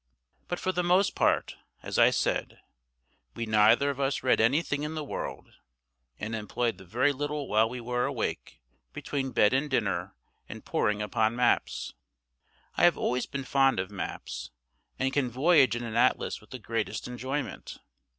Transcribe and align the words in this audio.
But 0.47 0.59
for 0.59 0.71
the 0.71 0.81
most 0.81 1.13
part, 1.13 1.57
as 1.83 1.99
I 1.99 2.09
said, 2.09 2.59
we 3.35 3.45
neither 3.45 3.91
of 3.91 3.99
us 3.99 4.23
read 4.23 4.41
anything 4.41 4.81
in 4.81 4.95
the 4.95 5.03
world, 5.03 5.53
and 6.19 6.33
employed 6.35 6.79
the 6.79 6.85
very 6.85 7.13
little 7.13 7.47
while 7.47 7.69
we 7.69 7.79
were 7.79 8.05
awake 8.05 8.61
between 8.93 9.29
bed 9.31 9.53
and 9.53 9.69
dinner 9.69 10.15
in 10.49 10.63
poring 10.63 11.03
upon 11.03 11.35
maps. 11.35 11.93
I 12.77 12.83
have 12.85 12.97
always 12.97 13.27
been 13.27 13.43
fond 13.43 13.79
of 13.79 13.91
maps, 13.91 14.49
and 14.97 15.13
can 15.13 15.29
voyage 15.29 15.75
in 15.75 15.83
an 15.83 15.95
atlas 15.95 16.41
with 16.41 16.49
the 16.49 16.57
greatest 16.57 17.07
enjoyment. 17.07 17.77